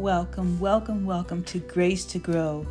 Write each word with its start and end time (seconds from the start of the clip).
welcome, 0.00 0.58
welcome, 0.58 1.04
welcome 1.04 1.44
to 1.44 1.58
Grace 1.58 2.06
to 2.06 2.18
Grow. 2.18 2.66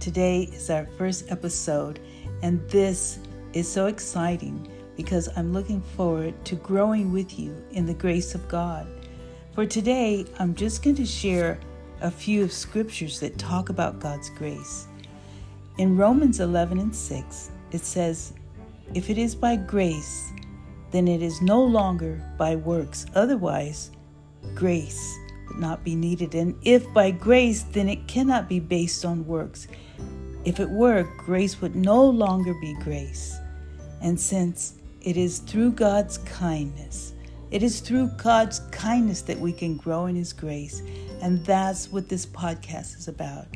Today 0.00 0.50
is 0.52 0.68
our 0.68 0.84
first 0.98 1.30
episode, 1.30 1.98
and 2.42 2.60
this 2.68 3.18
is 3.54 3.66
so 3.66 3.86
exciting 3.86 4.68
because 4.94 5.30
I'm 5.34 5.54
looking 5.54 5.80
forward 5.80 6.34
to 6.44 6.56
growing 6.56 7.10
with 7.10 7.38
you 7.38 7.56
in 7.70 7.86
the 7.86 7.94
grace 7.94 8.34
of 8.34 8.46
God. 8.48 8.86
For 9.54 9.64
today, 9.64 10.26
I'm 10.38 10.54
just 10.54 10.82
going 10.82 10.96
to 10.96 11.06
share 11.06 11.58
a 12.02 12.10
few 12.10 12.44
of 12.44 12.52
scriptures 12.52 13.18
that 13.20 13.38
talk 13.38 13.70
about 13.70 13.98
God's 13.98 14.28
grace. 14.28 14.86
In 15.78 15.96
Romans 15.96 16.40
11 16.40 16.78
and 16.78 16.94
6, 16.94 17.50
it 17.72 17.80
says, 17.80 18.34
If 18.92 19.08
it 19.08 19.16
is 19.16 19.34
by 19.34 19.56
grace, 19.56 20.30
then 20.90 21.08
it 21.08 21.22
is 21.22 21.40
no 21.40 21.64
longer 21.64 22.22
by 22.36 22.56
works. 22.56 23.06
Otherwise, 23.14 23.90
grace 24.54 25.18
not 25.56 25.84
be 25.84 25.94
needed. 25.94 26.34
And 26.34 26.54
if 26.62 26.92
by 26.92 27.10
grace, 27.10 27.62
then 27.62 27.88
it 27.88 28.06
cannot 28.06 28.48
be 28.48 28.60
based 28.60 29.04
on 29.04 29.26
works. 29.26 29.68
If 30.44 30.60
it 30.60 30.68
were, 30.68 31.08
grace 31.18 31.60
would 31.60 31.74
no 31.74 32.04
longer 32.04 32.54
be 32.60 32.74
grace. 32.82 33.36
And 34.00 34.18
since 34.18 34.74
it 35.00 35.16
is 35.16 35.38
through 35.38 35.72
God's 35.72 36.18
kindness, 36.18 37.14
it 37.50 37.62
is 37.62 37.80
through 37.80 38.08
God's 38.16 38.60
kindness 38.70 39.22
that 39.22 39.38
we 39.38 39.52
can 39.52 39.76
grow 39.76 40.06
in 40.06 40.16
his 40.16 40.32
grace. 40.32 40.82
And 41.22 41.44
that's 41.44 41.90
what 41.90 42.08
this 42.08 42.26
podcast 42.26 42.98
is 42.98 43.08
about 43.08 43.46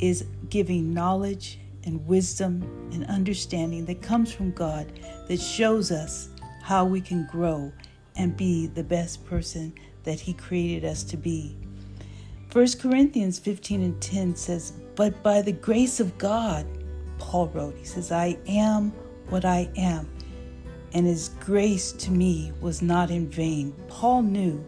is 0.00 0.24
giving 0.48 0.92
knowledge 0.92 1.60
and 1.84 2.04
wisdom 2.06 2.62
and 2.92 3.04
understanding 3.06 3.84
that 3.86 4.02
comes 4.02 4.32
from 4.32 4.50
God 4.52 4.92
that 5.28 5.40
shows 5.40 5.92
us 5.92 6.28
how 6.62 6.84
we 6.84 7.00
can 7.00 7.26
grow 7.30 7.72
and 8.16 8.36
be 8.36 8.66
the 8.66 8.82
best 8.82 9.24
person 9.26 9.72
that 10.04 10.20
He 10.20 10.32
created 10.32 10.84
us 10.84 11.02
to 11.04 11.16
be. 11.16 11.56
1 12.52 12.66
Corinthians 12.80 13.38
15 13.38 13.82
and 13.82 14.02
10 14.02 14.36
says, 14.36 14.72
But 14.94 15.22
by 15.22 15.40
the 15.40 15.52
grace 15.52 16.00
of 16.00 16.18
God, 16.18 16.66
Paul 17.18 17.48
wrote, 17.48 17.76
he 17.78 17.84
says, 17.84 18.12
I 18.12 18.36
am 18.46 18.90
what 19.30 19.44
I 19.44 19.70
am, 19.76 20.06
and 20.92 21.06
his 21.06 21.30
grace 21.40 21.92
to 21.92 22.10
me 22.10 22.52
was 22.60 22.82
not 22.82 23.10
in 23.10 23.28
vain. 23.28 23.72
Paul 23.88 24.22
knew, 24.22 24.62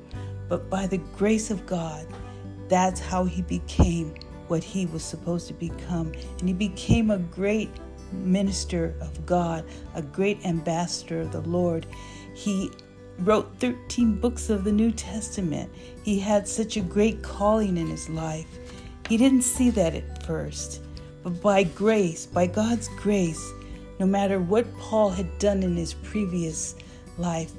but 0.49 0.71
by 0.71 0.87
the 0.87 0.99
grace 0.99 1.51
of 1.51 1.67
God, 1.67 2.07
that's 2.69 3.01
how 3.01 3.25
he 3.25 3.43
became 3.43 4.15
what 4.49 4.65
he 4.65 4.87
was 4.87 5.03
supposed 5.03 5.49
to 5.49 5.55
become. 5.55 6.13
And 6.39 6.49
he 6.49 6.55
became 6.55 7.11
a 7.11 7.19
great 7.19 7.71
minister 8.13 8.95
of 9.01 9.27
God, 9.27 9.65
a 9.95 10.03
great 10.03 10.45
ambassador 10.47 11.21
of 11.21 11.33
the 11.33 11.41
Lord. 11.43 11.87
He 12.35 12.71
wrote 13.21 13.55
13 13.61 14.21
books 14.21 14.51
of 14.51 14.65
the 14.65 14.73
New 14.73 14.91
Testament. 14.91 15.71
He 16.03 16.19
had 16.19 16.49
such 16.49 16.77
a 16.77 16.81
great 16.81 17.23
calling 17.23 17.77
in 17.77 17.87
his 17.87 18.09
life. 18.09 18.47
He 19.09 19.17
didn't 19.17 19.43
see 19.43 19.71
that 19.71 19.95
at 19.95 20.27
first, 20.27 20.81
but 21.23 21.41
by 21.41 21.65
grace, 21.65 22.27
by 22.27 22.47
God's 22.47 22.89
grace, 22.97 23.53
no 23.99 24.07
matter 24.07 24.41
what 24.41 24.67
Paul 24.79 25.11
had 25.11 25.39
done 25.39 25.63
in 25.63 25.77
his 25.77 25.95
previous 25.95 26.75
life, 27.19 27.53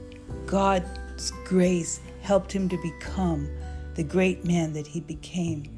God's 0.45 1.31
grace 1.45 2.00
helped 2.22 2.52
him 2.52 2.67
to 2.69 2.78
become 2.81 3.50
the 3.94 4.03
great 4.03 4.44
man 4.44 4.73
that 4.73 4.88
he 4.88 5.00
became. 5.00 5.72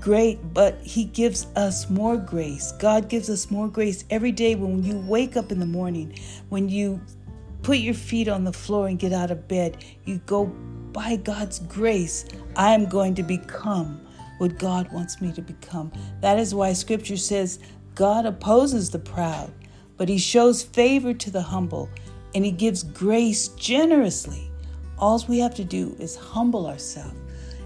Great, 0.00 0.38
but 0.54 0.80
he 0.80 1.04
gives 1.04 1.46
us 1.56 1.90
more 1.90 2.16
grace. 2.16 2.72
God 2.72 3.08
gives 3.08 3.28
us 3.28 3.50
more 3.50 3.68
grace 3.68 4.04
every 4.10 4.32
day 4.32 4.54
when 4.54 4.82
you 4.82 4.98
wake 4.98 5.36
up 5.36 5.52
in 5.52 5.60
the 5.60 5.66
morning, 5.66 6.18
when 6.48 6.68
you 6.68 7.00
put 7.62 7.78
your 7.78 7.94
feet 7.94 8.28
on 8.28 8.44
the 8.44 8.52
floor 8.52 8.88
and 8.88 8.98
get 8.98 9.12
out 9.12 9.30
of 9.30 9.48
bed. 9.48 9.84
You 10.04 10.18
go, 10.26 10.46
by 10.92 11.16
God's 11.16 11.60
grace, 11.60 12.24
I 12.56 12.72
am 12.74 12.86
going 12.86 13.14
to 13.14 13.22
become 13.22 14.00
what 14.38 14.58
God 14.58 14.90
wants 14.92 15.20
me 15.20 15.32
to 15.32 15.42
become. 15.42 15.92
That 16.20 16.38
is 16.38 16.54
why 16.54 16.72
scripture 16.72 17.16
says 17.16 17.58
God 17.94 18.26
opposes 18.26 18.90
the 18.90 18.98
proud, 18.98 19.52
but 19.96 20.08
he 20.08 20.18
shows 20.18 20.62
favor 20.62 21.12
to 21.14 21.30
the 21.30 21.42
humble 21.42 21.88
and 22.34 22.44
he 22.44 22.50
gives 22.50 22.82
grace 22.82 23.48
generously. 23.48 24.50
All 24.98 25.22
we 25.28 25.38
have 25.40 25.54
to 25.56 25.64
do 25.64 25.96
is 25.98 26.16
humble 26.16 26.66
ourselves 26.66 27.16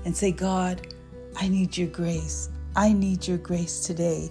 and 0.05 0.17
say, 0.17 0.33
God, 0.33 0.87
I 1.37 1.49
need 1.49 1.77
your 1.77 1.89
grace. 1.89 2.49
I 2.77 2.93
need 2.93 3.27
your 3.27 3.39
grace 3.39 3.81
today. 3.81 4.31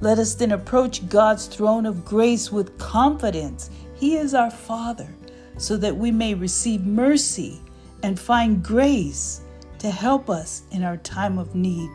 Let 0.00 0.18
us 0.18 0.34
then 0.34 0.52
approach 0.52 1.08
God's 1.08 1.46
throne 1.46 1.86
of 1.86 2.04
grace 2.04 2.50
with 2.50 2.76
confidence 2.78 3.70
he 4.02 4.16
is 4.16 4.34
our 4.34 4.50
Father, 4.50 5.14
so 5.58 5.76
that 5.76 5.96
we 5.96 6.10
may 6.10 6.34
receive 6.34 6.84
mercy 6.84 7.60
and 8.02 8.18
find 8.18 8.60
grace 8.60 9.42
to 9.78 9.92
help 9.92 10.28
us 10.28 10.64
in 10.72 10.82
our 10.82 10.96
time 10.96 11.38
of 11.38 11.54
need. 11.54 11.88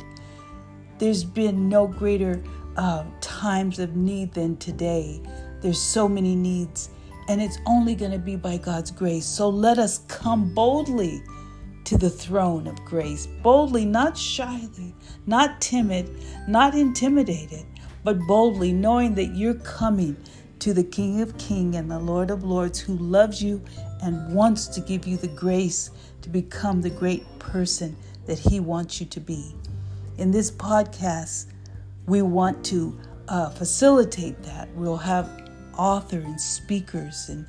There's 0.99 1.25
been 1.25 1.67
no 1.67 1.85
greater 1.85 2.41
uh, 2.77 3.03
times 3.19 3.79
of 3.79 3.97
need 3.97 4.33
than 4.33 4.55
today. 4.55 5.21
There's 5.59 5.81
so 5.81 6.07
many 6.07 6.33
needs, 6.33 6.91
and 7.27 7.41
it's 7.41 7.57
only 7.65 7.93
going 7.93 8.13
to 8.13 8.19
be 8.19 8.37
by 8.37 8.55
God's 8.55 8.89
grace. 8.89 9.25
So 9.25 9.49
let 9.49 9.77
us 9.77 9.97
come 10.07 10.53
boldly 10.53 11.21
to 11.83 11.97
the 11.97 12.09
throne 12.09 12.67
of 12.67 12.85
grace, 12.85 13.27
boldly, 13.43 13.83
not 13.83 14.17
shyly, 14.17 14.95
not 15.25 15.59
timid, 15.59 16.09
not 16.47 16.73
intimidated, 16.73 17.65
but 18.05 18.17
boldly, 18.29 18.71
knowing 18.71 19.13
that 19.15 19.35
you're 19.35 19.55
coming 19.55 20.15
to 20.59 20.73
the 20.73 20.83
King 20.83 21.21
of 21.21 21.37
Kings 21.37 21.75
and 21.75 21.89
the 21.89 21.99
Lord 21.99 22.31
of 22.31 22.43
Lords 22.43 22.79
who 22.79 22.95
loves 22.97 23.41
you 23.41 23.63
and 24.01 24.33
wants 24.33 24.67
to 24.67 24.81
give 24.81 25.05
you 25.05 25.17
the 25.17 25.27
grace 25.27 25.91
to 26.21 26.29
become 26.29 26.81
the 26.81 26.89
great 26.89 27.23
person 27.39 27.95
that 28.25 28.39
He 28.39 28.59
wants 28.59 28.99
you 28.99 29.07
to 29.07 29.19
be. 29.19 29.53
In 30.17 30.31
this 30.31 30.49
podcast, 30.51 31.45
we 32.07 32.21
want 32.21 32.63
to 32.65 32.97
uh, 33.27 33.49
facilitate 33.49 34.41
that. 34.43 34.69
We'll 34.73 34.97
have 34.97 35.29
authors 35.77 36.25
and 36.25 36.41
speakers 36.41 37.29
and 37.29 37.45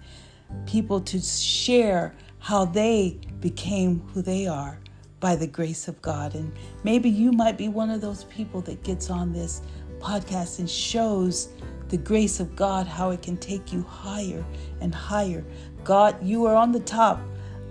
people 0.67 1.01
to 1.01 1.19
share 1.21 2.15
how 2.39 2.65
they 2.65 3.19
became 3.41 4.01
who 4.13 4.23
they 4.23 4.47
are 4.47 4.79
by 5.21 5.35
the 5.35 5.47
grace 5.47 5.89
of 5.89 6.01
God. 6.03 6.35
And 6.35 6.53
maybe 6.85 7.09
you 7.09 7.33
might 7.33 7.59
be 7.59 7.69
one 7.69 7.91
of 7.91 8.01
those 8.01 8.25
people 8.25 8.61
that 8.63 8.83
gets 8.85 9.11
on 9.11 9.33
this 9.33 9.63
podcast 9.99 10.59
and 10.59 10.71
shows 10.71 11.49
the 11.89 11.97
grace 11.97 12.41
of 12.41 12.55
God, 12.55 12.87
how 12.87 13.11
it 13.11 13.23
can 13.23 13.37
take 13.37 13.73
you 13.73 13.83
higher 13.83 14.45
and 14.81 14.95
higher. 14.95 15.45
God, 15.85 16.17
you 16.23 16.45
are 16.47 16.55
on 16.55 16.73
the 16.73 16.81
top, 16.81 17.21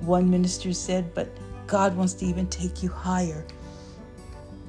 one 0.02 0.30
minister 0.30 0.74
said, 0.74 1.14
but 1.14 1.30
God 1.68 1.96
wants 1.96 2.14
to 2.16 2.26
even 2.26 2.48
take 2.48 2.82
you 2.82 2.90
higher. 2.90 3.46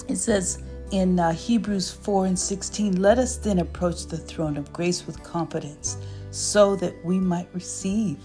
It 0.08 0.16
says 0.16 0.62
in 0.91 1.19
uh, 1.19 1.32
Hebrews 1.32 1.91
4 1.91 2.26
and 2.26 2.38
16, 2.38 3.00
let 3.00 3.19
us 3.19 3.37
then 3.37 3.58
approach 3.58 4.06
the 4.06 4.19
throne 4.19 4.56
of 4.56 4.72
grace 4.72 5.06
with 5.06 5.22
confidence 5.22 5.97
so 6.31 6.76
that 6.76 6.94
we 7.04 7.19
might 7.19 7.48
receive. 7.54 8.19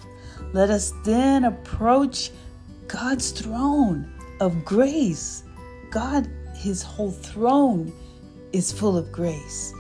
Let 0.52 0.70
us 0.70 0.94
then 1.06 1.46
approach 1.46 2.32
God's 2.88 3.32
throne 3.32 4.14
of 4.40 4.66
grace. 4.66 5.44
God, 5.90 6.30
his 6.56 6.84
whole 6.84 7.12
throne 7.12 7.94
is 8.52 8.72
full 8.72 8.98
of 8.98 9.12
grace 9.12 9.74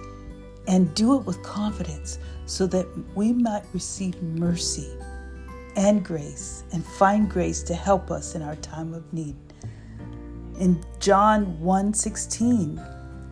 and 0.68 0.94
do 0.96 1.18
it 1.18 1.26
with 1.26 1.42
confidence 1.44 2.20
so 2.46 2.68
that 2.68 2.88
we 3.16 3.34
might 3.34 3.64
receive 3.74 4.22
mercy 4.22 4.90
and 5.76 6.04
grace 6.04 6.64
and 6.72 6.86
find 6.86 7.30
grace 7.30 7.64
to 7.64 7.74
help 7.74 8.12
us 8.12 8.36
in 8.36 8.42
our 8.42 8.56
time 8.58 8.94
of 8.94 9.12
need. 9.12 9.36
In 10.60 10.84
John 11.00 11.60
1:16, 11.60 12.80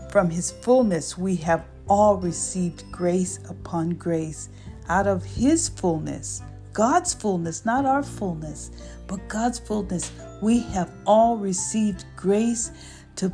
from 0.09 0.29
his 0.29 0.51
fullness 0.51 1.17
we 1.17 1.35
have 1.37 1.65
all 1.87 2.17
received 2.17 2.83
grace 2.91 3.39
upon 3.49 3.91
grace 3.91 4.49
out 4.89 5.07
of 5.07 5.23
his 5.23 5.69
fullness, 5.69 6.41
God's 6.73 7.13
fullness, 7.13 7.65
not 7.65 7.85
our 7.85 8.03
fullness, 8.03 8.71
but 9.07 9.27
God's 9.27 9.59
fullness. 9.59 10.11
We 10.41 10.59
have 10.73 10.91
all 11.05 11.37
received 11.37 12.05
grace 12.15 12.71
to 13.17 13.31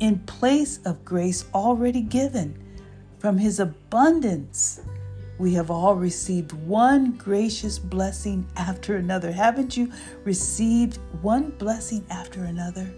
in 0.00 0.20
place 0.20 0.78
of 0.84 1.04
grace 1.04 1.44
already 1.52 2.02
given. 2.02 2.56
From 3.18 3.36
his 3.36 3.58
abundance, 3.58 4.80
we 5.38 5.54
have 5.54 5.70
all 5.70 5.96
received 5.96 6.52
one 6.52 7.12
gracious 7.12 7.78
blessing 7.78 8.46
after 8.56 8.96
another. 8.96 9.32
Haven't 9.32 9.76
you 9.76 9.92
received 10.24 10.98
one 11.20 11.50
blessing 11.50 12.04
after 12.10 12.44
another? 12.44 12.88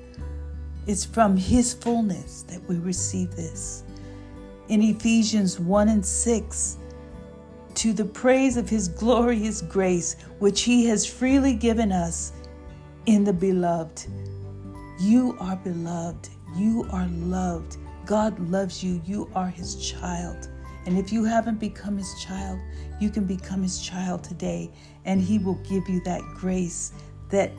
It's 0.87 1.05
from 1.05 1.37
his 1.37 1.72
fullness 1.72 2.43
that 2.43 2.62
we 2.69 2.76
receive 2.76 3.34
this. 3.34 3.84
In 4.69 4.82
Ephesians 4.82 5.58
1 5.58 5.88
and 5.88 6.05
6, 6.05 6.78
to 7.75 7.93
the 7.93 8.05
praise 8.05 8.56
of 8.56 8.69
his 8.69 8.88
glorious 8.88 9.62
grace, 9.62 10.16
which 10.38 10.62
he 10.62 10.84
has 10.87 11.06
freely 11.06 11.55
given 11.55 11.93
us 11.93 12.32
in 13.06 13.25
the 13.25 13.32
beloved. 13.32 14.06
You 14.99 15.37
are 15.40 15.56
beloved. 15.56 16.28
You 16.56 16.87
are 16.93 17.06
loved. 17.08 17.78
God 18.06 18.38
loves 18.50 18.82
you. 18.82 19.00
You 19.05 19.31
are 19.35 19.49
His 19.49 19.76
child. 19.76 20.49
And 20.87 20.99
if 20.99 21.12
you 21.12 21.25
haven't 21.25 21.61
become 21.61 21.99
His 21.99 22.14
child, 22.23 22.58
you 23.00 23.11
can 23.11 23.25
become 23.25 23.62
His 23.62 23.81
child 23.81 24.25
today, 24.25 24.70
and 25.05 25.20
He 25.20 25.38
will 25.38 25.62
give 25.69 25.88
you 25.88 26.00
that 26.05 26.23
grace 26.35 26.93
that 27.31 27.52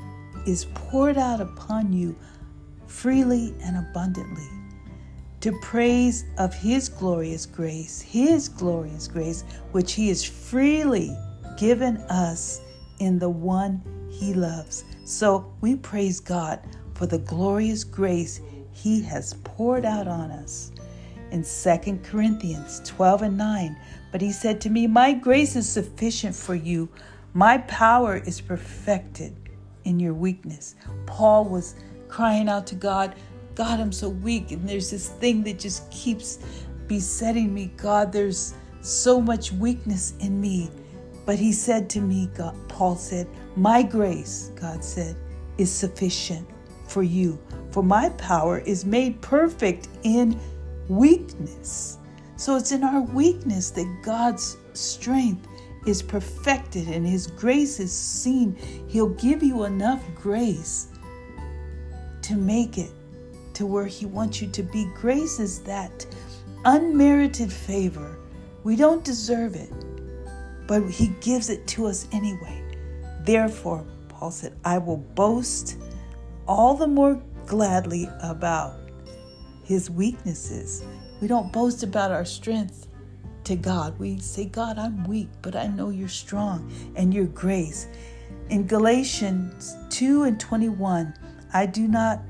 is 0.45 0.65
poured 0.73 1.17
out 1.17 1.39
upon 1.39 1.93
you 1.93 2.15
freely 2.87 3.53
and 3.61 3.77
abundantly 3.77 4.49
to 5.41 5.51
praise 5.59 6.25
of 6.37 6.53
his 6.53 6.87
glorious 6.87 7.47
grace, 7.47 7.99
his 7.99 8.47
glorious 8.47 9.07
grace, 9.07 9.43
which 9.71 9.93
he 9.93 10.07
has 10.07 10.23
freely 10.23 11.17
given 11.57 11.97
us 12.09 12.61
in 12.99 13.17
the 13.17 13.29
one 13.29 13.81
he 14.11 14.35
loves. 14.35 14.85
So 15.03 15.51
we 15.59 15.75
praise 15.75 16.19
God 16.19 16.59
for 16.93 17.07
the 17.07 17.17
glorious 17.17 17.83
grace 17.83 18.39
he 18.81 19.01
has 19.03 19.35
poured 19.43 19.85
out 19.85 20.07
on 20.07 20.31
us. 20.31 20.71
In 21.31 21.43
2 21.43 21.99
Corinthians 22.03 22.81
12 22.83 23.21
and 23.21 23.37
9, 23.37 23.77
but 24.11 24.19
he 24.21 24.31
said 24.31 24.59
to 24.61 24.69
me, 24.69 24.87
My 24.87 25.13
grace 25.13 25.55
is 25.55 25.69
sufficient 25.69 26.35
for 26.35 26.55
you. 26.55 26.89
My 27.33 27.59
power 27.59 28.17
is 28.17 28.41
perfected 28.41 29.33
in 29.85 29.99
your 29.99 30.13
weakness. 30.13 30.75
Paul 31.05 31.45
was 31.45 31.75
crying 32.09 32.49
out 32.49 32.67
to 32.67 32.75
God, 32.75 33.15
God, 33.55 33.79
I'm 33.79 33.91
so 33.91 34.09
weak. 34.09 34.51
And 34.51 34.67
there's 34.67 34.89
this 34.89 35.09
thing 35.09 35.43
that 35.43 35.59
just 35.59 35.89
keeps 35.91 36.39
besetting 36.87 37.53
me. 37.53 37.71
God, 37.77 38.11
there's 38.11 38.55
so 38.81 39.21
much 39.21 39.51
weakness 39.53 40.13
in 40.19 40.41
me. 40.41 40.69
But 41.25 41.37
he 41.37 41.53
said 41.53 41.89
to 41.91 42.01
me, 42.01 42.29
God, 42.35 42.55
Paul 42.67 42.95
said, 42.95 43.27
My 43.55 43.83
grace, 43.83 44.51
God 44.55 44.83
said, 44.83 45.15
is 45.57 45.71
sufficient 45.71 46.47
for 46.87 47.03
you. 47.03 47.39
For 47.71 47.83
my 47.83 48.09
power 48.09 48.59
is 48.59 48.85
made 48.85 49.21
perfect 49.21 49.87
in 50.03 50.39
weakness. 50.87 51.97
So 52.35 52.55
it's 52.55 52.71
in 52.71 52.83
our 52.83 53.01
weakness 53.01 53.69
that 53.71 54.01
God's 54.03 54.57
strength 54.73 55.47
is 55.85 56.01
perfected 56.01 56.87
and 56.87 57.07
his 57.07 57.27
grace 57.27 57.79
is 57.79 57.91
seen. 57.91 58.55
He'll 58.87 59.09
give 59.09 59.41
you 59.41 59.63
enough 59.63 60.03
grace 60.15 60.87
to 62.23 62.35
make 62.35 62.77
it 62.77 62.91
to 63.53 63.65
where 63.65 63.85
He 63.85 64.05
wants 64.05 64.41
you 64.41 64.47
to 64.49 64.63
be. 64.63 64.89
Grace 64.95 65.39
is 65.39 65.59
that 65.59 66.05
unmerited 66.65 67.51
favor. 67.51 68.17
We 68.63 68.75
don't 68.75 69.03
deserve 69.03 69.55
it, 69.55 69.71
but 70.67 70.87
He 70.89 71.07
gives 71.21 71.49
it 71.49 71.67
to 71.67 71.87
us 71.87 72.07
anyway. 72.11 72.63
Therefore, 73.21 73.85
Paul 74.09 74.31
said, 74.31 74.53
I 74.63 74.77
will 74.77 74.97
boast 74.97 75.77
all 76.47 76.75
the 76.75 76.87
more 76.87 77.21
gladly 77.51 78.09
about 78.21 78.79
His 79.65 79.89
weaknesses. 79.89 80.85
We 81.19 81.27
don't 81.27 81.51
boast 81.51 81.83
about 81.83 82.09
our 82.09 82.23
strength 82.23 82.87
to 83.43 83.57
God. 83.57 83.99
We 83.99 84.19
say, 84.19 84.45
God, 84.45 84.79
I'm 84.79 85.03
weak, 85.03 85.27
but 85.41 85.57
I 85.57 85.67
know 85.67 85.89
you're 85.89 86.07
strong 86.07 86.71
and 86.95 87.13
your 87.13 87.25
grace. 87.25 87.89
In 88.49 88.65
Galatians 88.67 89.75
2 89.89 90.23
and 90.23 90.39
21, 90.39 91.13
I 91.53 91.65
do 91.65 91.89
not 91.89 92.21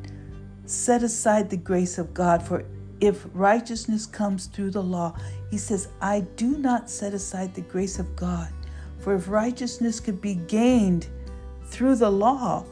set 0.65 1.03
aside 1.03 1.51
the 1.51 1.57
grace 1.57 1.99
of 1.99 2.15
God, 2.15 2.41
for 2.41 2.65
if 2.99 3.27
righteousness 3.35 4.07
comes 4.07 4.47
through 4.47 4.71
the 4.71 4.81
law, 4.81 5.15
he 5.51 5.59
says, 5.59 5.89
I 6.01 6.21
do 6.35 6.57
not 6.57 6.89
set 6.89 7.13
aside 7.13 7.53
the 7.53 7.61
grace 7.61 7.99
of 7.99 8.15
God. 8.15 8.49
For 8.97 9.13
if 9.13 9.29
righteousness 9.29 9.99
could 9.99 10.19
be 10.19 10.33
gained 10.33 11.05
through 11.65 11.97
the 11.97 12.09
law, 12.09 12.65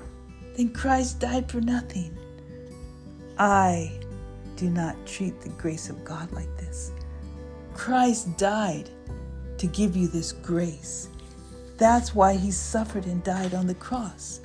then 0.56 0.74
Christ 0.74 1.20
died 1.20 1.52
for 1.52 1.62
nothing. 1.62 2.19
I 3.40 3.98
do 4.58 4.70
not 4.70 4.98
treat 5.06 5.40
the 5.40 5.50
grace 5.50 5.90
of 5.90 6.04
God 6.04 6.32
like 6.34 6.56
this. 6.58 6.92
Christ 7.74 8.38
died 8.38 8.90
to 9.58 9.68
give 9.68 9.96
you 9.96 10.10
this 10.10 10.34
grace. 10.34 11.08
That's 11.78 12.14
why 12.14 12.36
he 12.36 12.52
suffered 12.52 13.06
and 13.06 13.24
died 13.24 13.54
on 13.54 13.66
the 13.66 13.76
cross, 13.76 14.42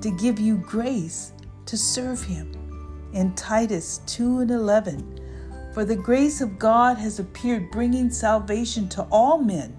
to 0.00 0.10
give 0.10 0.40
you 0.40 0.56
grace 0.56 1.32
to 1.66 1.76
serve 1.76 2.22
him 2.22 2.52
in 3.12 3.34
Titus 3.34 4.00
2 4.06 4.40
and 4.40 4.50
11. 4.50 5.20
For 5.74 5.84
the 5.84 5.96
grace 5.96 6.40
of 6.40 6.58
God 6.58 6.96
has 6.96 7.18
appeared, 7.18 7.70
bringing 7.70 8.10
salvation 8.10 8.88
to 8.90 9.02
all 9.10 9.36
men. 9.36 9.76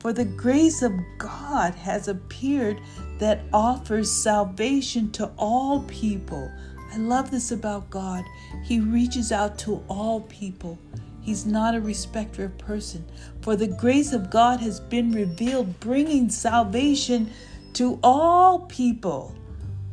For 0.00 0.12
the 0.12 0.24
grace 0.24 0.82
of 0.82 0.92
God 1.18 1.74
has 1.76 2.08
appeared 2.08 2.80
that 3.18 3.42
offers 3.52 4.10
salvation 4.10 5.12
to 5.12 5.30
all 5.38 5.82
people. 5.84 6.50
I 6.96 6.98
love 6.98 7.30
this 7.30 7.52
about 7.52 7.90
God. 7.90 8.24
He 8.64 8.80
reaches 8.80 9.30
out 9.30 9.58
to 9.58 9.84
all 9.86 10.22
people. 10.22 10.78
He's 11.20 11.44
not 11.44 11.74
a 11.74 11.80
respecter 11.80 12.46
of 12.46 12.56
person. 12.56 13.04
For 13.42 13.54
the 13.54 13.66
grace 13.66 14.14
of 14.14 14.30
God 14.30 14.60
has 14.60 14.80
been 14.80 15.12
revealed, 15.12 15.78
bringing 15.78 16.30
salvation 16.30 17.30
to 17.74 17.98
all 18.02 18.60
people. 18.60 19.34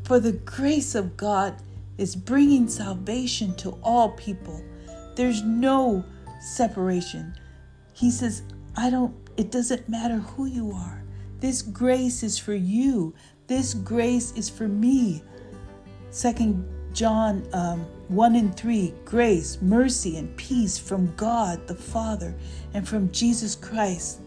For 0.06 0.22
the 0.22 0.32
grace 0.32 0.96
of 0.96 1.18
God 1.18 1.56
is 1.98 2.16
bringing 2.16 2.70
salvation 2.70 3.54
to 3.56 3.78
all 3.84 4.12
people. 4.12 4.64
There's 5.18 5.44
no 5.44 6.06
separation. 6.40 7.36
He 7.92 8.12
says, 8.12 8.44
I 8.78 8.90
don't, 8.90 9.14
it 9.36 9.52
doesn't 9.52 9.90
matter 9.90 10.20
who 10.20 10.46
you 10.46 10.72
are. 10.72 11.04
This 11.42 11.64
grace 11.64 12.24
is 12.24 12.38
for 12.38 12.54
you. 12.54 13.14
This 13.48 13.74
grace 13.74 14.32
is 14.38 14.50
for 14.50 14.70
me. 14.70 15.22
Second 16.12 16.73
John 16.94 17.48
um, 17.54 17.86
1 18.07 18.36
and 18.36 18.56
3 18.56 18.94
grace, 19.06 19.57
mercy, 19.62 20.18
and 20.18 20.36
peace 20.38 20.78
from 20.78 21.13
God 21.16 21.68
the 21.68 21.75
Father 21.75 22.36
and 22.74 22.88
from 22.88 23.12
Jesus 23.12 23.56
Christ 23.56 24.19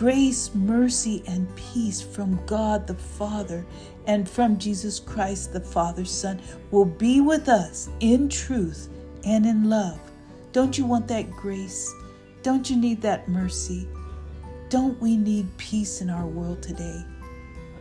Grace, 0.00 0.54
mercy, 0.54 1.22
and 1.26 1.46
peace 1.56 2.00
from 2.00 2.40
God 2.46 2.86
the 2.86 2.94
Father 2.94 3.66
and 4.06 4.26
from 4.26 4.56
Jesus 4.56 4.98
Christ 4.98 5.52
the 5.52 5.60
Father's 5.60 6.10
Son 6.10 6.40
will 6.70 6.86
be 6.86 7.20
with 7.20 7.50
us 7.50 7.90
in 8.00 8.30
truth 8.30 8.88
and 9.26 9.44
in 9.44 9.68
love. 9.68 10.00
Don't 10.52 10.78
you 10.78 10.86
want 10.86 11.06
that 11.08 11.30
grace? 11.32 11.92
Don't 12.42 12.70
you 12.70 12.76
need 12.76 13.02
that 13.02 13.28
mercy? 13.28 13.86
Don't 14.70 14.98
we 15.02 15.18
need 15.18 15.54
peace 15.58 16.00
in 16.00 16.08
our 16.08 16.26
world 16.26 16.62
today? 16.62 17.04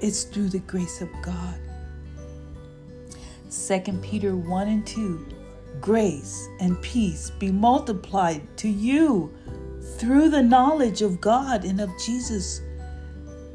It's 0.02 0.24
through 0.26 0.50
the 0.50 0.60
grace 0.60 1.00
of 1.00 1.10
God. 1.22 1.56
2 3.50 3.80
Peter 4.04 4.36
1 4.36 4.68
and 4.68 4.86
2 4.86 5.28
Grace 5.82 6.48
and 6.60 6.80
peace 6.82 7.32
be 7.32 7.52
multiplied 7.52 8.46
to 8.58 8.70
you 8.70 9.34
through 9.98 10.30
the 10.30 10.44
knowledge 10.44 11.02
of 11.02 11.20
God 11.20 11.66
and 11.66 11.82
of 11.82 11.90
Jesus. 11.98 12.62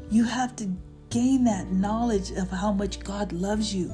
You 0.09 0.25
have 0.25 0.55
to 0.57 0.69
gain 1.09 1.45
that 1.45 1.71
knowledge 1.71 2.31
of 2.31 2.49
how 2.49 2.73
much 2.73 2.99
God 2.99 3.31
loves 3.31 3.73
you. 3.73 3.93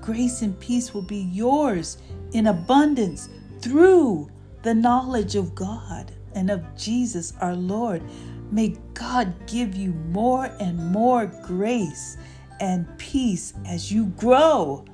Grace 0.00 0.42
and 0.42 0.58
peace 0.58 0.92
will 0.92 1.02
be 1.02 1.28
yours 1.32 1.98
in 2.32 2.48
abundance 2.48 3.28
through 3.60 4.28
the 4.62 4.74
knowledge 4.74 5.36
of 5.36 5.54
God 5.54 6.10
and 6.34 6.50
of 6.50 6.64
Jesus 6.76 7.34
our 7.40 7.54
Lord. 7.54 8.02
May 8.50 8.74
God 8.94 9.32
give 9.46 9.76
you 9.76 9.92
more 9.92 10.46
and 10.58 10.78
more 10.90 11.26
grace 11.26 12.16
and 12.60 12.86
peace 12.98 13.52
as 13.66 13.92
you 13.92 14.06
grow 14.06 14.84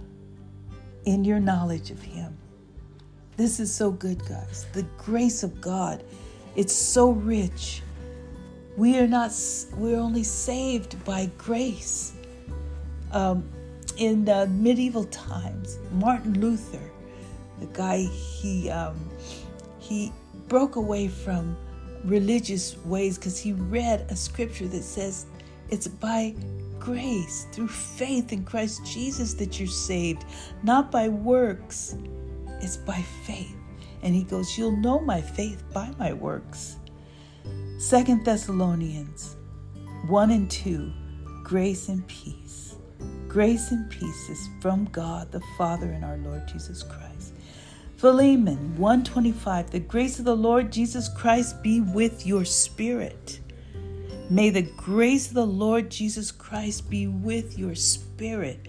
in 1.05 1.25
your 1.25 1.41
knowledge 1.41 1.91
of 1.91 2.01
Him. 2.01 2.37
This 3.37 3.59
is 3.61 3.75
so 3.75 3.91
good, 3.91 4.25
guys. 4.29 4.67
The 4.73 4.85
grace 4.99 5.43
of 5.43 5.61
God 5.61 6.05
it's 6.57 6.73
so 6.73 7.11
rich. 7.11 7.83
We 8.77 8.99
are 8.99 9.09
not, 9.09 9.33
we're 9.77 9.99
only 9.99 10.23
saved 10.23 11.03
by 11.05 11.31
grace. 11.37 12.13
Um, 13.11 13.49
in 13.97 14.25
medieval 14.63 15.05
times, 15.05 15.79
Martin 15.93 16.41
Luther, 16.41 16.91
the 17.61 17.67
guy, 17.67 17.99
he, 17.99 18.71
um, 18.71 18.97
he 19.79 20.13
broke 20.49 20.77
away 20.77 21.09
from 21.09 21.57
religious 22.05 22.77
ways 22.85 23.17
because 23.19 23.39
he 23.39 23.53
read 23.53 24.07
a 24.11 24.17
scripture 24.17 24.67
that 24.69 24.83
says 24.83 25.27
it's 25.71 25.87
by 25.89 26.35
grace 26.85 27.47
through 27.51 27.69
faith 27.69 28.33
in 28.33 28.45
Christ 28.45 28.85
Jesus 28.85 29.33
that 29.35 29.59
you're 29.59 29.67
saved, 29.67 30.27
not 30.63 30.91
by 30.91 31.09
works. 31.09 31.97
It's 32.61 32.77
by 32.77 33.03
faith. 33.25 33.57
And 34.03 34.15
he 34.15 34.23
goes, 34.23 34.59
You'll 34.59 34.77
know 34.77 35.01
my 35.01 35.21
faith 35.23 35.65
by 35.73 35.91
my 35.99 36.13
works. 36.13 36.77
Second 37.79 38.25
Thessalonians 38.25 39.37
1 40.09 40.31
and 40.31 40.51
2 40.51 40.93
Grace 41.43 41.89
and 41.89 42.07
peace. 42.07 42.77
Grace 43.29 43.71
and 43.71 43.91
peace 43.91 44.29
is 44.29 44.49
from 44.61 44.85
God 44.87 45.33
the 45.33 45.43
Father 45.59 45.91
and 45.91 46.05
our 46.05 46.19
Lord 46.19 46.47
Jesus 46.47 46.83
Christ. 46.83 47.33
Philemon 47.97 48.77
125 48.77 49.71
The 49.71 49.81
grace 49.81 50.19
of 50.19 50.27
the 50.27 50.37
Lord 50.37 50.71
Jesus 50.71 51.09
Christ 51.09 51.63
be 51.63 51.81
with 51.81 52.27
your 52.27 52.45
spirit. 52.45 53.41
May 54.35 54.51
the 54.51 54.63
grace 54.63 55.29
of 55.29 55.35
the 55.35 55.47
Lord 55.47 55.93
Jesus 55.93 56.33
Christ 56.33 56.91
be 56.91 57.07
with 57.07 57.57
your 57.57 57.77
spirit. 57.77 58.67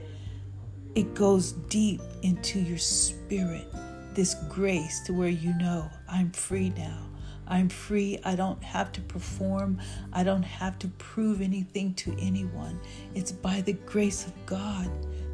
It 0.93 1.15
goes 1.15 1.53
deep 1.53 2.01
into 2.21 2.59
your 2.59 2.77
spirit 2.77 3.65
this 4.13 4.35
grace 4.47 4.99
to 5.05 5.13
where 5.13 5.27
you 5.27 5.57
know 5.57 5.89
I'm 6.07 6.29
free 6.29 6.69
now. 6.77 6.99
I'm 7.47 7.67
free. 7.69 8.19
I 8.23 8.35
don't 8.35 8.63
have 8.63 8.91
to 8.91 9.01
perform. 9.01 9.81
I 10.13 10.23
don't 10.23 10.43
have 10.43 10.77
to 10.77 10.87
prove 10.99 11.41
anything 11.41 11.95
to 11.95 12.15
anyone. 12.19 12.79
It's 13.15 13.31
by 13.31 13.61
the 13.61 13.73
grace 13.73 14.27
of 14.27 14.33
God 14.45 14.87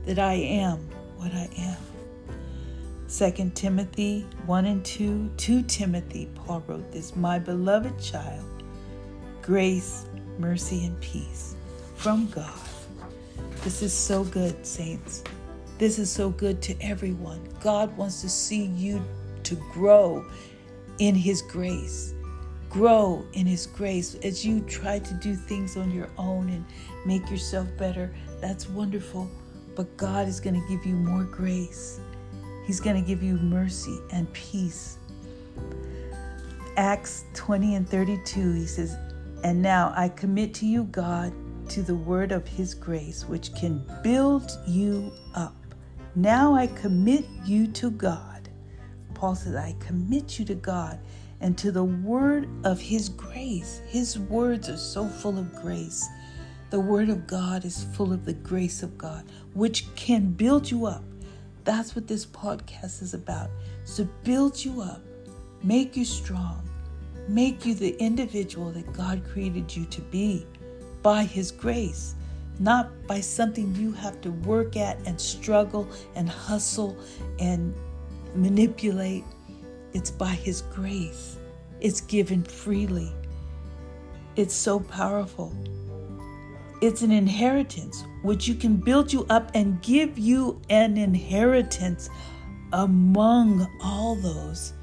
that 0.06 0.18
I 0.18 0.36
am 0.36 0.78
what 1.18 1.34
I 1.34 1.50
am. 1.58 1.78
2 3.10 3.52
Timothy 3.54 4.26
1 4.46 4.66
and 4.66 4.86
2, 4.86 5.30
to 5.36 5.62
Timothy, 5.64 6.30
Paul 6.36 6.64
wrote 6.68 6.90
this 6.90 7.18
My 7.18 7.38
beloved 7.38 8.02
child, 8.02 8.64
grace, 9.42 10.06
mercy, 10.42 10.86
and 10.86 11.00
peace 11.00 11.56
from 11.96 12.28
God. 12.28 12.60
This 13.64 13.84
is 13.84 13.94
so 13.94 14.24
good, 14.24 14.66
saints. 14.66 15.24
This 15.78 16.00
is 16.00 16.12
so 16.12 16.32
good 16.32 16.62
to 16.64 16.76
everyone. 16.82 17.48
God 17.62 17.96
wants 17.96 18.22
to 18.22 18.30
see 18.30 18.66
you 18.66 19.04
to 19.44 19.56
grow 19.72 20.26
in 20.98 21.14
His 21.14 21.44
grace. 21.44 22.16
Grow 22.70 23.24
in 23.34 23.46
His 23.46 23.68
grace 23.68 24.16
as 24.24 24.44
you 24.44 24.62
try 24.62 24.98
to 24.98 25.14
do 25.16 25.36
things 25.36 25.78
on 25.78 25.92
your 25.92 26.10
own 26.18 26.50
and 26.50 26.66
make 27.06 27.30
yourself 27.30 27.68
better. 27.78 28.12
That's 28.40 28.68
wonderful. 28.68 29.30
But 29.76 29.96
God 29.96 30.28
is 30.28 30.40
going 30.40 30.60
to 30.60 30.68
give 30.68 30.86
you 30.86 30.96
more 30.96 31.24
grace. 31.24 32.00
He's 32.66 32.80
going 32.80 32.96
to 32.96 33.08
give 33.08 33.22
you 33.22 33.38
mercy 33.38 34.00
and 34.12 34.32
peace. 34.34 34.98
Acts 36.78 37.26
20 37.34 37.76
and 37.76 37.88
32, 37.88 38.54
he 38.54 38.66
says, 38.66 38.96
And 39.44 39.62
now 39.62 39.94
I 39.96 40.10
commit 40.10 40.54
to 40.56 40.66
you, 40.66 40.84
God, 40.86 41.34
to 41.70 41.82
the 41.82 41.96
word 41.96 42.32
of 42.32 42.48
his 42.48 42.74
grace, 42.74 43.26
which 43.26 43.54
can 43.56 43.86
build 44.04 44.52
you 44.68 45.12
up. 45.36 45.56
Now 46.16 46.54
I 46.54 46.68
commit 46.68 47.26
you 47.46 47.68
to 47.68 47.90
God. 47.90 48.50
Paul 49.14 49.36
says, 49.36 49.56
I 49.56 49.76
commit 49.80 50.40
you 50.40 50.46
to 50.46 50.56
God 50.56 51.00
and 51.40 51.58
to 51.58 51.72
the 51.72 51.84
word 51.84 52.50
of 52.64 52.80
his 52.80 53.10
grace. 53.10 53.82
His 53.88 54.20
words 54.20 54.70
are 54.70 54.78
so 54.78 55.08
full 55.08 55.40
of 55.40 55.56
grace. 55.56 56.08
The 56.70 56.80
word 56.80 57.10
of 57.10 57.28
God 57.28 57.66
is 57.66 57.84
full 57.96 58.14
of 58.14 58.26
the 58.26 58.34
grace 58.34 58.84
of 58.84 58.98
God, 58.98 59.26
which 59.54 59.94
can 59.96 60.32
build 60.32 60.70
you 60.70 60.86
up 60.86 61.04
that's 61.64 61.96
what 61.96 62.08
this 62.08 62.26
podcast 62.26 63.02
is 63.02 63.14
about. 63.14 63.50
So 63.86 64.08
build 64.24 64.64
you 64.64 64.82
up, 64.82 65.02
make 65.64 65.96
you 65.96 66.06
strong, 66.06 66.68
make 67.34 67.66
you 67.66 67.74
the 67.74 67.96
individual 67.98 68.72
that 68.72 68.92
God 68.94 69.24
created 69.32 69.76
you 69.76 69.86
to 69.86 70.02
be 70.02 70.46
by 71.02 71.24
His 71.24 71.52
grace, 71.52 72.16
not 72.60 72.90
by 73.08 73.22
something 73.22 73.74
you 73.76 73.92
have 73.94 74.22
to 74.22 74.32
work 74.32 74.76
at 74.76 74.98
and 75.06 75.20
struggle 75.20 75.88
and 76.16 76.30
hustle 76.30 76.98
and 77.40 77.74
manipulate. 78.36 79.24
It's 79.94 80.12
by 80.12 80.34
His 80.34 80.62
grace, 80.74 81.38
it's 81.80 82.02
given 82.02 82.44
freely. 82.44 83.12
It's 84.36 84.56
so 84.56 84.80
powerful. 84.80 85.54
It's 86.82 87.02
an 87.02 87.12
inheritance 87.12 88.06
which 88.24 88.48
you 88.48 88.56
can 88.56 88.78
build 88.78 89.14
you 89.14 89.26
up 89.30 89.52
and 89.54 89.82
give 89.82 90.18
you 90.18 90.60
an 90.70 90.98
inheritance 90.98 92.10
among 92.74 93.68
all 93.84 94.16
those 94.16 94.74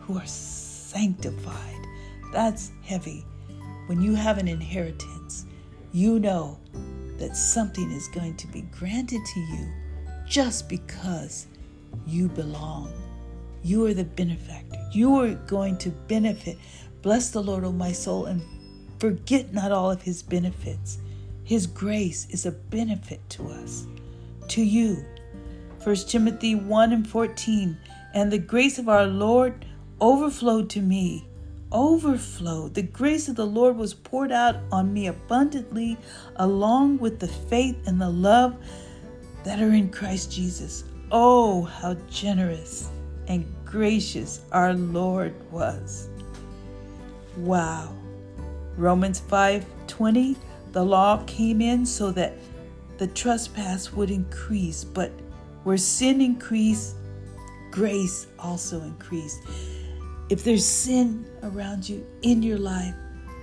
who 0.00 0.18
are 0.18 0.26
sanctified. 0.26 1.79
That's 2.32 2.72
heavy. 2.82 3.26
When 3.86 4.00
you 4.00 4.14
have 4.14 4.38
an 4.38 4.48
inheritance, 4.48 5.46
you 5.92 6.18
know 6.18 6.58
that 7.18 7.36
something 7.36 7.90
is 7.90 8.08
going 8.08 8.36
to 8.36 8.46
be 8.48 8.62
granted 8.62 9.20
to 9.24 9.40
you 9.40 9.72
just 10.26 10.68
because 10.68 11.46
you 12.06 12.28
belong. 12.28 12.92
You 13.62 13.84
are 13.86 13.94
the 13.94 14.04
benefactor. 14.04 14.78
You 14.92 15.16
are 15.16 15.34
going 15.34 15.76
to 15.78 15.90
benefit. 15.90 16.56
Bless 17.02 17.30
the 17.30 17.42
Lord, 17.42 17.64
O 17.64 17.72
my 17.72 17.92
soul, 17.92 18.26
and 18.26 18.42
forget 18.98 19.52
not 19.52 19.72
all 19.72 19.90
of 19.90 20.02
his 20.02 20.22
benefits. 20.22 20.98
His 21.44 21.66
grace 21.66 22.28
is 22.30 22.46
a 22.46 22.52
benefit 22.52 23.20
to 23.30 23.48
us, 23.48 23.86
to 24.48 24.62
you. 24.62 25.04
1 25.82 25.96
Timothy 25.96 26.54
1 26.54 26.92
and 26.92 27.08
14. 27.08 27.76
And 28.14 28.30
the 28.30 28.38
grace 28.38 28.78
of 28.78 28.88
our 28.88 29.06
Lord 29.06 29.66
overflowed 30.00 30.70
to 30.70 30.80
me. 30.80 31.26
Overflowed. 31.72 32.74
The 32.74 32.82
grace 32.82 33.28
of 33.28 33.36
the 33.36 33.46
Lord 33.46 33.76
was 33.76 33.94
poured 33.94 34.32
out 34.32 34.56
on 34.72 34.92
me 34.92 35.06
abundantly, 35.06 35.96
along 36.36 36.98
with 36.98 37.20
the 37.20 37.28
faith 37.28 37.76
and 37.86 38.00
the 38.00 38.10
love 38.10 38.56
that 39.44 39.60
are 39.60 39.72
in 39.72 39.90
Christ 39.90 40.32
Jesus. 40.32 40.84
Oh, 41.12 41.62
how 41.62 41.94
generous 42.08 42.90
and 43.28 43.46
gracious 43.64 44.40
our 44.52 44.74
Lord 44.74 45.34
was. 45.52 46.08
Wow. 47.36 47.94
Romans 48.76 49.20
5:20 49.20 50.36
the 50.72 50.84
law 50.84 51.22
came 51.26 51.60
in 51.60 51.84
so 51.84 52.12
that 52.12 52.34
the 52.98 53.08
trespass 53.08 53.92
would 53.92 54.10
increase, 54.10 54.84
but 54.84 55.10
where 55.64 55.76
sin 55.76 56.20
increased, 56.20 56.94
grace 57.70 58.26
also 58.38 58.80
increased. 58.82 59.40
If 60.30 60.44
there's 60.44 60.64
sin 60.64 61.26
around 61.42 61.88
you 61.88 62.06
in 62.22 62.40
your 62.40 62.58
life, 62.58 62.94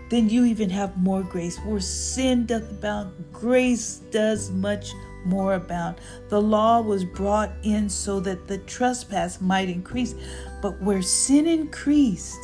then 0.09 0.29
you 0.29 0.45
even 0.45 0.69
have 0.69 0.95
more 0.95 1.21
grace. 1.21 1.57
Where 1.57 1.81
sin 1.81 2.45
doth 2.45 2.71
abound, 2.71 3.11
grace 3.33 3.97
does 4.09 4.51
much 4.51 4.93
more 5.25 5.55
abound. 5.55 5.97
The 6.29 6.41
law 6.41 6.79
was 6.79 7.03
brought 7.03 7.51
in 7.63 7.89
so 7.89 8.21
that 8.21 8.47
the 8.47 8.59
trespass 8.59 9.41
might 9.41 9.67
increase, 9.67 10.15
but 10.61 10.81
where 10.81 11.01
sin 11.01 11.45
increased, 11.45 12.39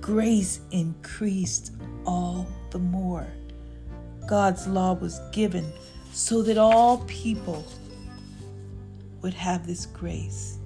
grace 0.00 0.58
increased 0.72 1.72
all 2.04 2.48
the 2.70 2.80
more. 2.80 3.28
God's 4.28 4.66
law 4.66 4.94
was 4.94 5.20
given 5.30 5.72
so 6.12 6.42
that 6.42 6.58
all 6.58 6.98
people 7.06 7.64
would 9.20 9.34
have 9.34 9.64
this 9.64 9.86
grace. 9.86 10.58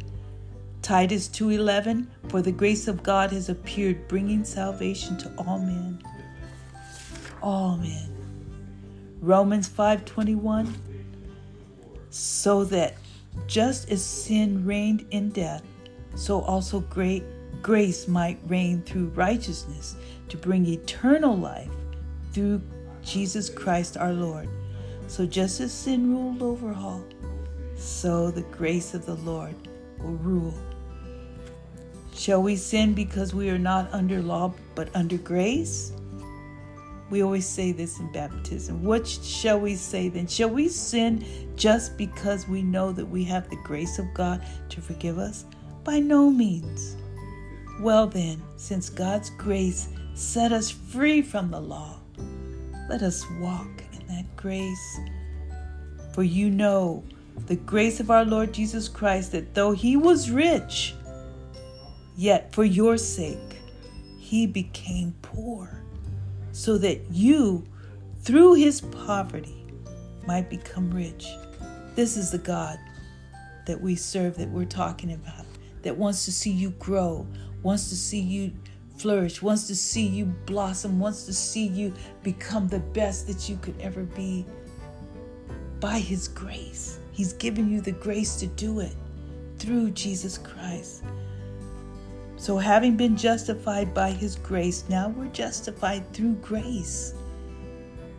Titus 0.87 1.26
2:11 1.26 2.07
For 2.28 2.40
the 2.40 2.52
grace 2.52 2.87
of 2.87 3.02
God 3.02 3.33
has 3.33 3.49
appeared 3.49 4.07
bringing 4.07 4.45
salvation 4.45 5.19
to 5.19 5.33
all 5.37 5.59
men. 5.59 6.00
All 7.43 7.76
men. 7.76 8.09
Romans 9.21 9.69
5:21 9.69 10.73
So 12.11 12.62
that 12.66 12.95
just 13.49 13.90
as 13.90 14.00
sin 14.00 14.64
reigned 14.64 15.05
in 15.11 15.31
death, 15.31 15.64
so 16.14 16.43
also 16.43 16.78
great 16.78 17.25
grace 17.62 18.07
might 18.07 18.38
reign 18.47 18.81
through 18.83 19.09
righteousness 19.09 19.97
to 20.28 20.37
bring 20.37 20.66
eternal 20.66 21.37
life 21.37 21.75
through 22.33 22.62
Jesus 23.02 23.50
Christ 23.50 23.97
our 23.97 24.12
Lord. 24.12 24.49
So 25.09 25.26
just 25.26 25.61
as 25.61 25.73
sin 25.73 26.14
ruled 26.14 26.43
over 26.43 26.73
all, 26.73 27.02
so 27.75 28.31
the 28.31 28.43
grace 28.43 28.95
of 28.95 29.05
the 29.05 29.16
Lord 29.16 29.57
will 29.99 30.19
rule. 30.19 30.55
Shall 32.16 32.42
we 32.42 32.56
sin 32.56 32.94
because 32.94 33.35
we 33.35 33.50
are 33.50 33.58
not 33.58 33.92
under 33.92 34.23
law 34.23 34.54
but 34.75 34.88
under 34.96 35.18
grace? 35.18 35.92
We 37.11 37.23
always 37.23 37.46
say 37.46 37.73
this 37.73 38.00
in 38.00 38.11
baptism. 38.11 38.82
What 38.82 39.06
shall 39.06 39.61
we 39.61 39.76
say 39.76 40.08
then? 40.08 40.26
Shall 40.26 40.49
we 40.49 40.68
sin 40.68 41.25
just 41.56 41.99
because 41.99 42.49
we 42.49 42.62
know 42.62 42.90
that 42.90 43.04
we 43.04 43.23
have 43.25 43.50
the 43.50 43.61
grace 43.64 43.99
of 43.99 44.12
God 44.14 44.42
to 44.70 44.80
forgive 44.80 45.18
us? 45.18 45.44
By 45.85 46.00
no 46.00 46.30
means. 46.30 46.96
Well, 47.80 48.06
then, 48.06 48.42
since 48.56 48.88
God's 48.88 49.28
grace 49.30 49.88
set 50.14 50.52
us 50.52 50.70
free 50.70 51.20
from 51.20 51.50
the 51.50 51.61
law, 51.61 52.00
let 52.88 53.02
us 53.02 53.26
walk 53.40 53.82
in 53.92 54.06
that 54.08 54.25
grace. 54.37 54.99
For 56.14 56.23
you 56.23 56.49
know 56.49 57.04
the 57.46 57.56
grace 57.56 58.00
of 58.00 58.11
our 58.11 58.25
Lord 58.25 58.54
Jesus 58.54 58.88
Christ, 58.88 59.32
that 59.32 59.54
though 59.54 59.73
he 59.73 59.96
was 59.99 60.30
rich, 60.30 60.94
yet 62.16 62.52
for 62.52 62.64
your 62.64 62.96
sake 62.96 63.56
he 64.18 64.44
became 64.44 65.14
poor, 65.23 65.70
so 66.50 66.78
that 66.78 67.00
you, 67.12 67.64
through 68.23 68.54
his 68.54 68.80
poverty, 68.80 69.66
might 70.26 70.50
become 70.50 70.90
rich. 70.90 71.28
This 71.94 72.16
is 72.16 72.32
the 72.32 72.38
God 72.38 72.76
that 73.66 73.80
we 73.80 73.94
serve, 73.94 74.37
that 74.38 74.49
we're 74.49 74.64
talking 74.64 75.12
about, 75.12 75.46
that 75.82 75.96
wants 75.96 76.25
to 76.25 76.32
see 76.32 76.50
you 76.50 76.70
grow, 76.70 77.25
wants 77.62 77.88
to 77.90 77.96
see 77.96 78.18
you 78.18 78.52
flourish, 78.96 79.42
wants 79.42 79.68
to 79.68 79.76
see 79.76 80.06
you 80.06 80.25
blossom, 80.25 80.99
wants 80.99 81.25
to 81.26 81.32
see 81.32 81.68
you 81.68 81.94
become 82.25 82.66
the 82.66 82.80
best 82.80 83.28
that 83.28 83.49
you 83.49 83.56
could 83.58 83.80
ever 83.80 84.02
be 84.02 84.44
by 85.78 85.99
His 85.99 86.26
grace. 86.26 86.99
He's 87.12 87.32
given 87.35 87.70
you 87.70 87.80
the 87.80 87.92
grace 87.92 88.37
to 88.37 88.46
do 88.49 88.80
it 88.80 88.94
through 89.58 89.90
Jesus 89.92 90.37
Christ. 90.37 91.04
So, 92.37 92.59
having 92.59 92.97
been 92.97 93.16
justified 93.16 93.95
by 93.95 94.11
His 94.11 94.37
grace, 94.37 94.85
now 94.88 95.09
we're 95.09 95.26
justified 95.28 96.12
through 96.12 96.35
grace. 96.35 97.14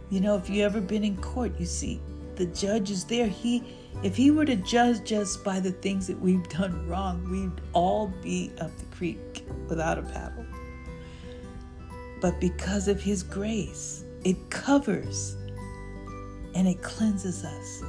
You 0.10 0.22
know, 0.22 0.36
if 0.36 0.50
you 0.50 0.64
ever 0.64 0.82
been 0.82 1.04
in 1.04 1.18
court, 1.18 1.60
you 1.60 1.66
see 1.66 2.02
the 2.36 2.48
judge 2.48 2.92
is 2.92 3.04
there. 3.04 3.28
He, 3.28 3.64
if 4.04 4.16
he 4.16 4.32
were 4.32 4.46
to 4.46 4.56
judge 4.56 5.12
us 5.12 5.38
by 5.38 5.60
the 5.60 5.72
things 5.72 6.08
that 6.08 6.20
we've 6.20 6.48
done 6.50 6.88
wrong, 6.88 7.30
we'd 7.30 7.62
all 7.74 8.08
be 8.22 8.52
up 8.60 8.76
the 8.78 8.86
creek 8.96 9.46
without 9.68 9.98
a 9.98 10.04
paddle 10.04 10.46
but 12.20 12.40
because 12.40 12.88
of 12.88 13.02
His 13.02 13.24
grace, 13.24 14.04
it 14.24 14.50
covers 14.50 15.38
and 16.56 16.68
it 16.68 16.82
cleanses 16.82 17.44
us 17.44 17.84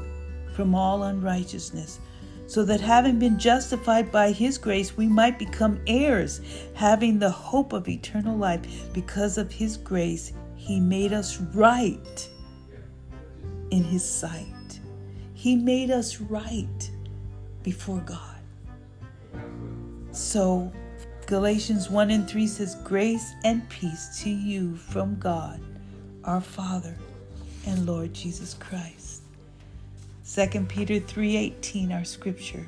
from 0.55 0.75
all 0.75 1.05
unrighteousness 1.05 2.01
so 2.49 2.65
that 2.65 2.81
having 2.81 3.19
been 3.19 3.39
justified 3.39 4.11
by 4.11 4.33
his 4.33 4.57
grace, 4.57 4.97
we 4.97 5.07
might 5.07 5.39
become 5.39 5.79
heirs, 5.87 6.41
having 6.73 7.19
the 7.19 7.31
hope 7.31 7.75
of 7.75 7.87
eternal 7.87 8.37
life. 8.39 8.63
Because 8.95 9.37
of 9.37 9.53
his 9.53 9.77
grace, 9.77 10.33
he 10.57 10.81
made 10.81 11.13
us 11.13 11.39
right 11.55 12.29
in 13.71 13.85
his 13.85 14.03
sight. 14.03 14.81
He 15.35 15.57
made 15.57 15.91
us 15.91 16.23
right 16.23 16.91
before 17.63 18.01
God. 18.01 18.41
So, 20.11 20.73
Galatians 21.27 21.91
1 21.91 22.11
and 22.11 22.27
3 22.27 22.47
says, 22.47 22.77
Grace 22.77 23.35
and 23.45 23.69
peace 23.69 24.23
to 24.23 24.31
you 24.31 24.75
from 24.75 25.19
God, 25.19 25.61
our 26.25 26.41
Father, 26.41 26.97
and 27.67 27.85
Lord 27.85 28.15
Jesus 28.15 28.55
Christ. 28.55 29.18
2 30.39 30.67
Peter 30.69 31.01
3:18 31.01 31.91
our 31.91 32.05
scripture. 32.05 32.65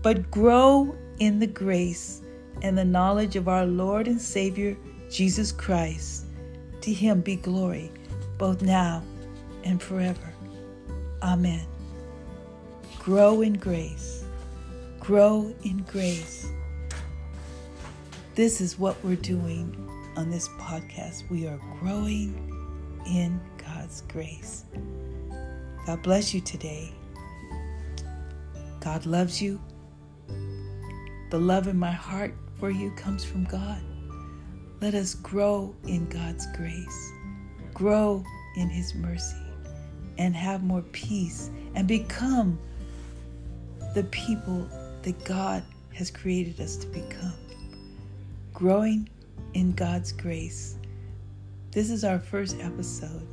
But 0.00 0.30
grow 0.30 0.94
in 1.18 1.40
the 1.40 1.46
grace 1.48 2.22
and 2.62 2.78
the 2.78 2.84
knowledge 2.84 3.34
of 3.34 3.48
our 3.48 3.66
Lord 3.66 4.06
and 4.06 4.20
Savior 4.20 4.76
Jesus 5.10 5.50
Christ. 5.50 6.26
To 6.82 6.92
him 6.92 7.20
be 7.20 7.34
glory 7.34 7.90
both 8.38 8.62
now 8.62 9.02
and 9.64 9.82
forever. 9.82 10.32
Amen. 11.20 11.66
Grow 13.00 13.40
in 13.40 13.54
grace. 13.54 14.24
Grow 15.00 15.52
in 15.64 15.78
grace. 15.90 16.46
This 18.36 18.60
is 18.60 18.78
what 18.78 19.02
we're 19.02 19.16
doing 19.16 19.74
on 20.16 20.30
this 20.30 20.46
podcast. 20.60 21.28
We 21.28 21.48
are 21.48 21.58
growing 21.80 22.38
in 23.04 23.40
God's 23.58 24.02
grace. 24.02 24.64
God 25.86 26.02
bless 26.02 26.32
you 26.32 26.40
today. 26.40 26.92
God 28.80 29.04
loves 29.04 29.42
you. 29.42 29.60
The 31.30 31.38
love 31.38 31.68
in 31.68 31.78
my 31.78 31.90
heart 31.90 32.34
for 32.58 32.70
you 32.70 32.90
comes 32.92 33.22
from 33.22 33.44
God. 33.44 33.82
Let 34.80 34.94
us 34.94 35.14
grow 35.14 35.74
in 35.86 36.06
God's 36.08 36.46
grace, 36.56 37.12
grow 37.74 38.24
in 38.56 38.70
His 38.70 38.94
mercy, 38.94 39.36
and 40.16 40.34
have 40.34 40.62
more 40.62 40.82
peace 40.92 41.50
and 41.74 41.86
become 41.86 42.58
the 43.94 44.04
people 44.04 44.66
that 45.02 45.22
God 45.24 45.62
has 45.92 46.10
created 46.10 46.60
us 46.60 46.76
to 46.76 46.86
become. 46.86 47.34
Growing 48.54 49.08
in 49.52 49.72
God's 49.72 50.12
grace. 50.12 50.76
This 51.72 51.90
is 51.90 52.04
our 52.04 52.18
first 52.18 52.56
episode. 52.60 53.26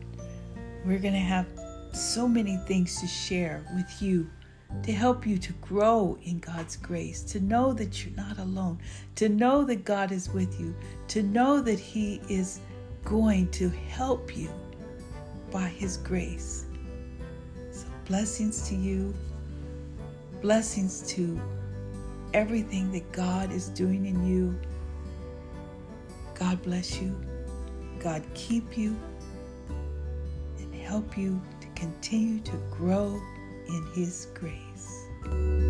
We're 0.85 0.99
going 0.99 1.13
to 1.13 1.19
have 1.19 1.47
so 1.91 2.27
many 2.27 2.57
things 2.67 2.99
to 3.01 3.07
share 3.07 3.65
with 3.75 4.01
you 4.01 4.29
to 4.83 4.91
help 4.91 5.27
you 5.27 5.37
to 5.37 5.53
grow 5.53 6.17
in 6.23 6.39
God's 6.39 6.75
grace, 6.75 7.21
to 7.23 7.39
know 7.39 7.73
that 7.73 8.03
you're 8.03 8.15
not 8.15 8.39
alone, 8.39 8.79
to 9.15 9.29
know 9.29 9.63
that 9.63 9.85
God 9.85 10.11
is 10.11 10.29
with 10.29 10.59
you, 10.59 10.73
to 11.09 11.21
know 11.21 11.61
that 11.61 11.79
He 11.79 12.21
is 12.29 12.59
going 13.03 13.49
to 13.51 13.69
help 13.69 14.35
you 14.35 14.49
by 15.51 15.67
His 15.67 15.97
grace. 15.97 16.65
So, 17.71 17.85
blessings 18.05 18.67
to 18.69 18.75
you, 18.75 19.13
blessings 20.41 21.01
to 21.13 21.39
everything 22.33 22.91
that 22.91 23.11
God 23.11 23.51
is 23.51 23.67
doing 23.69 24.07
in 24.07 24.25
you. 24.25 24.59
God 26.33 26.61
bless 26.63 26.99
you. 26.99 27.15
God 27.99 28.23
keep 28.33 28.77
you 28.77 28.99
and 30.57 30.73
help 30.73 31.15
you 31.15 31.39
continue 31.81 32.39
to 32.41 32.57
grow 32.69 33.19
in 33.67 33.87
His 33.95 34.27
grace. 34.35 35.60